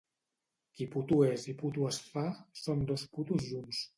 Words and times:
Qui 0.77 0.87
puto 0.95 1.19
és 1.25 1.43
i 1.53 1.55
puto 1.59 1.85
es 1.91 2.01
fa, 2.15 2.25
són 2.63 2.83
dos 2.93 3.07
putos 3.19 3.49
junts. 3.53 3.87